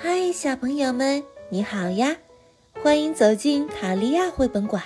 [0.00, 2.14] 嗨，小朋友们，你好呀！
[2.84, 4.80] 欢迎走进卡利亚绘本馆。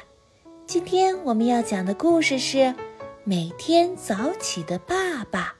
[0.66, 2.56] 今天我们要讲的故事是
[3.22, 5.54] 《每天早起的爸爸》。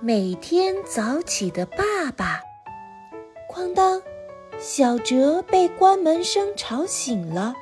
[0.00, 2.40] 每天早起的爸爸，
[3.54, 4.00] 哐当，
[4.58, 7.54] 小哲被关门声吵醒了。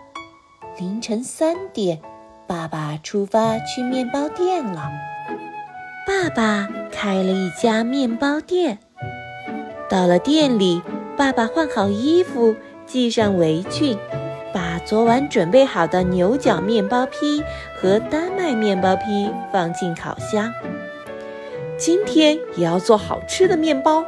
[0.78, 2.00] 凌晨三点，
[2.46, 4.88] 爸爸出发去面包店了。
[6.06, 8.78] 爸爸开了一家面包店。
[9.88, 10.80] 到了店里。
[11.20, 13.94] 爸爸换好衣服，系上围裙，
[14.54, 17.44] 把昨晚准备好的牛角面包坯
[17.76, 20.50] 和丹麦面包坯放进烤箱。
[21.76, 24.02] 今天也要做好吃的面包。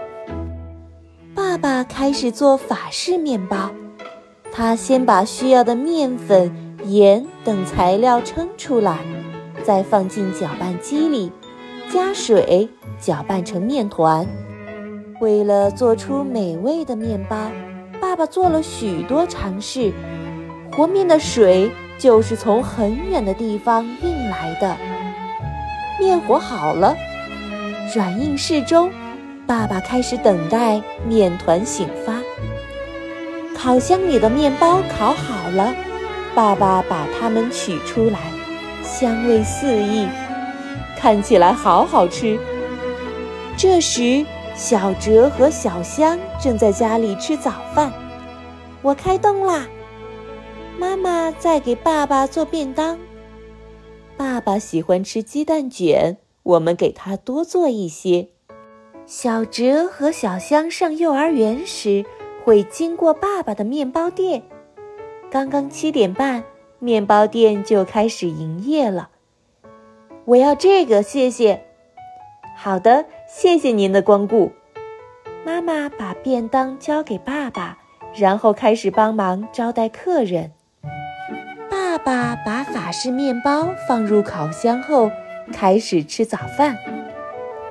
[1.35, 3.71] 爸爸开始做法式面包。
[4.51, 6.51] 他先把需要的面粉、
[6.87, 9.01] 盐等材料称出来，
[9.63, 11.31] 再放进搅拌机里，
[11.91, 14.27] 加水搅拌成面团。
[15.23, 17.37] 为了做出美味的面包，
[18.01, 19.93] 爸爸做了许多尝试。
[20.73, 24.77] 和面的水就是从很远的地方运来的。
[26.01, 26.97] 面和好了，
[27.95, 28.91] 软硬适中，
[29.47, 32.15] 爸爸开始等待面团醒发。
[33.57, 35.73] 烤箱里的面包烤好了，
[36.35, 38.19] 爸爸把它们取出来，
[38.83, 40.09] 香味四溢，
[40.99, 42.37] 看起来好好吃。
[43.57, 44.27] 这时。
[44.55, 47.91] 小哲和小香正在家里吃早饭，
[48.83, 49.67] 我开动啦。
[50.79, 52.99] 妈妈在给爸爸做便当。
[54.17, 58.29] 爸爸喜欢吃鸡蛋卷，我们给他多做一些。
[59.07, 62.05] 小哲和小香上幼儿园时
[62.45, 64.43] 会经过爸爸的面包店。
[65.31, 66.45] 刚刚七点半，
[66.79, 69.09] 面包店就开始营业了。
[70.27, 71.65] 我要这个，谢谢。
[72.55, 73.07] 好的。
[73.35, 74.53] 谢谢您的光顾。
[75.43, 77.79] 妈妈把便当交给爸爸，
[78.15, 80.53] 然后开始帮忙招待客人。
[81.71, 85.11] 爸爸把法式面包放入烤箱后，
[85.51, 86.77] 开始吃早饭。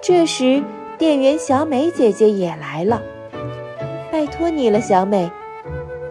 [0.02, 0.64] 这时，
[0.98, 3.00] 店员小美姐姐也来了。
[4.12, 5.30] 拜托你了，小美。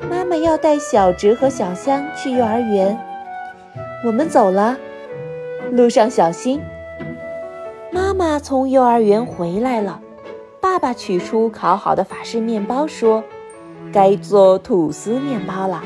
[0.08, 2.96] 妈妈要带小哲和小香去幼儿园。
[4.06, 4.78] 我们走了，
[5.72, 6.60] 路上小心。
[8.20, 10.02] 妈从幼儿园回来了，
[10.60, 13.24] 爸爸取出烤好的法式面包，说
[13.90, 15.82] ：“该做吐司面包了。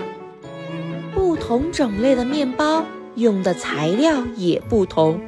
[1.15, 2.83] 不同种类的面包
[3.15, 5.21] 用的材料也不同。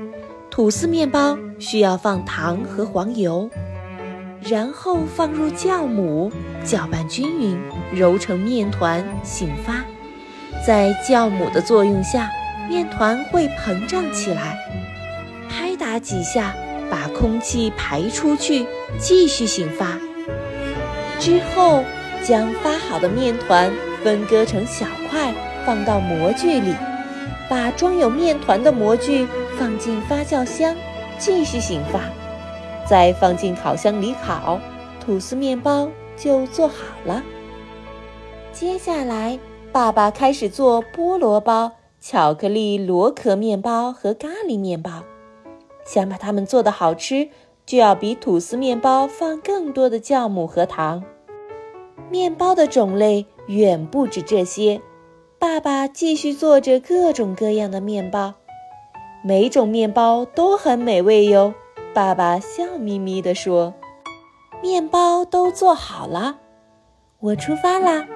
[0.50, 3.48] 吐司面包需要放糖和黄油，
[4.42, 6.32] 然后放入酵母，
[6.64, 7.56] 搅拌均匀，
[7.92, 9.84] 揉成面团，醒发。
[10.66, 12.28] 在酵母的作用下，
[12.68, 14.58] 面团会膨胀起来。
[15.48, 16.52] 拍打几下。”
[17.18, 18.66] 空气排出去，
[18.98, 19.98] 继续醒发。
[21.18, 21.82] 之后，
[22.22, 23.72] 将发好的面团
[24.04, 25.32] 分割成小块，
[25.64, 26.74] 放到模具里。
[27.48, 30.74] 把装有面团的模具放进发酵箱，
[31.16, 32.00] 继续醒发。
[32.84, 34.60] 再放进烤箱里烤，
[35.00, 37.22] 吐司面包就做好了。
[38.52, 39.38] 接下来，
[39.72, 45.02] 爸爸开始做菠萝包、巧克力螺壳面包和咖喱面包。
[45.86, 47.30] 想把它们做得好吃，
[47.64, 51.02] 就要比吐司面包放更多的酵母和糖。
[52.10, 54.82] 面包的种类远不止这些，
[55.38, 58.34] 爸爸继续做着各种各样的面包，
[59.24, 61.54] 每种面包都很美味哟。
[61.94, 63.72] 爸爸笑眯眯地说
[64.62, 66.38] ：“面包都做好了，
[67.20, 68.06] 我出发啦。”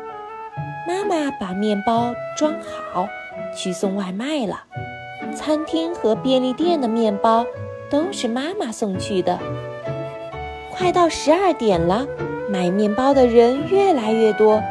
[0.87, 3.07] 妈妈把面包装好，
[3.57, 4.65] 去送外卖了。
[5.35, 7.45] 餐厅和便利店的面包
[7.91, 9.39] 都是妈妈送去的。
[10.71, 12.07] 快到十二点了，
[12.49, 14.63] 买面包的人越来越多，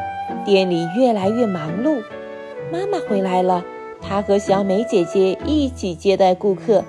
[0.44, 2.02] 店里越来越忙碌。
[2.72, 3.64] 妈妈回来了，
[4.00, 6.84] 她和小美姐姐一起接待顾客。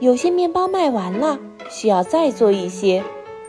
[0.00, 1.38] 有些面包卖完了，
[1.68, 3.02] 需要再做一些。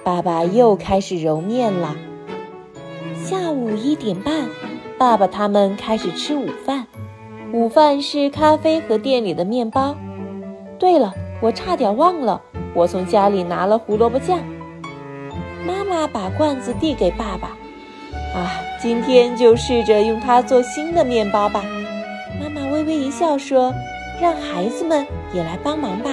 [0.03, 1.95] 爸爸又开始揉面了。
[3.15, 4.49] 下午一点半，
[4.97, 6.87] 爸爸他们开始吃午饭。
[7.51, 9.95] 午饭是咖啡和店里的面包。
[10.77, 12.39] 对了，我差点忘了，
[12.75, 14.37] 我从家里拿了胡萝卜酱。
[15.65, 17.47] 妈妈把罐子递给爸爸。
[18.39, 21.63] 啊，今天就试着用它做新的面包吧。
[22.39, 23.73] 妈妈微微一笑说
[24.21, 26.11] ：“让孩子们也来帮忙吧。”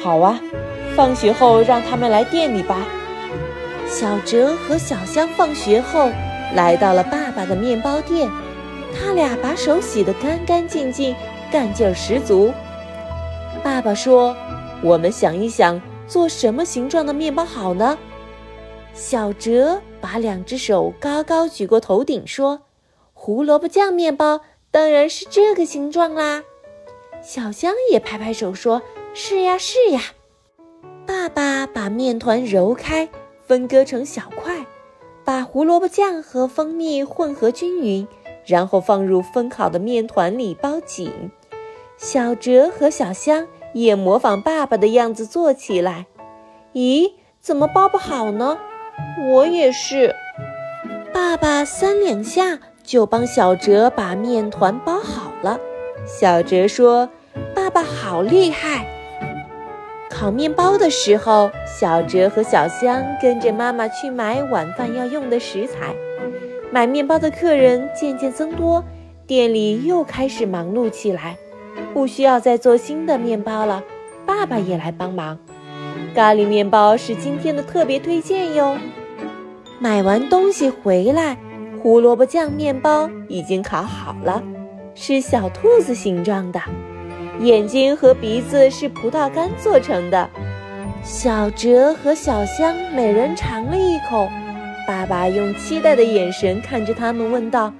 [0.00, 0.40] 好啊，
[0.94, 2.86] 放学后让他们来店里吧。
[3.88, 6.08] 小哲和小香放学后
[6.54, 8.30] 来到了爸爸的面包店。
[8.94, 11.14] 他俩把手洗得干干净净，
[11.50, 12.52] 干劲儿十足。
[13.62, 14.36] 爸爸说
[14.82, 17.98] ：“我们想一想，做什么形状的面包好呢？”
[18.94, 22.60] 小哲把两只手高高举过头顶，说
[23.12, 26.44] ：“胡萝卜酱面包当然是这个形状啦。”
[27.22, 28.82] 小香也拍拍手说
[29.14, 30.00] ：“是呀，是呀。”
[31.06, 33.08] 爸爸把面团揉开，
[33.46, 34.66] 分割成小块，
[35.24, 38.06] 把胡萝卜酱和蜂蜜混合均匀，
[38.46, 41.30] 然后放入分好的面团里包紧。
[41.96, 46.06] 小哲和小香也模仿爸爸的样子做起来。
[46.72, 48.58] 咦，怎么包不好呢？
[49.32, 50.14] 我也是。
[51.12, 55.58] 爸爸三两下就帮小哲把面团包好了。
[56.06, 57.08] 小哲说
[57.54, 58.86] ：“爸爸好厉害！”
[60.10, 65.94] 烤面包的时候，小哲和小香跟着妈妈去买晚饭要用的食材。
[66.74, 68.84] 买面包的客人渐渐增多，
[69.28, 71.36] 店里又开始忙碌起来。
[71.92, 73.84] 不需要再做新的面包了，
[74.26, 75.38] 爸爸也来帮忙。
[76.16, 78.76] 咖喱面包是今天的特别推荐哟。
[79.78, 81.36] 买完东西回来，
[81.80, 84.42] 胡萝卜酱面包已经烤好了。
[84.96, 86.60] 是小兔子形状的，
[87.38, 90.28] 眼睛和鼻子是葡萄干做成的。
[91.04, 94.28] 小哲和小香每人尝了一口，
[94.86, 97.72] 爸爸用期待的眼神看着他们，问道：“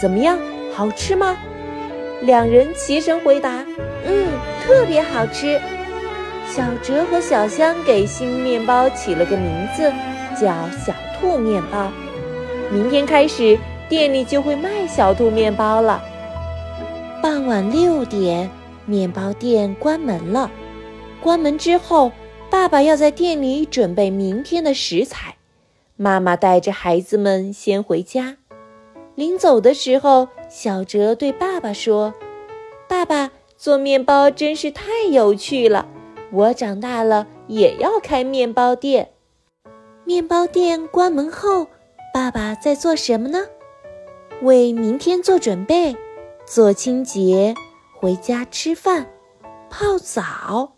[0.00, 0.38] 怎么样，
[0.72, 1.36] 好吃吗？”
[2.22, 3.64] 两人齐声回答
[4.06, 4.28] ：“嗯，
[4.64, 5.60] 特别好吃。”
[6.48, 9.90] 小哲和小香给新面包起了个名字，
[10.40, 10.52] 叫
[10.84, 11.90] “小兔面包”。
[12.70, 16.02] 明天开始，店里就会卖小兔面包了。
[17.22, 18.48] 傍晚六点，
[18.86, 20.50] 面包店关门了。
[21.20, 22.12] 关门之后，
[22.50, 25.34] 爸爸要在店里准备明天的食材，
[26.02, 28.36] 妈妈带着孩子们先回家。
[29.14, 32.12] 临走的时候，小哲对爸爸说
[32.90, 35.86] ：“爸爸，做面包真是太有趣了，
[36.32, 39.10] 我长大了也要开面包店。”
[40.04, 41.68] 面包店关门后，
[42.12, 43.46] 爸爸在做什么呢？
[44.40, 45.96] 为明天做准备。
[46.44, 47.54] 做清洁，
[47.94, 49.06] 回家吃饭，
[49.70, 50.72] 泡澡，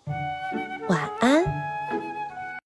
[0.91, 1.44] 晚安。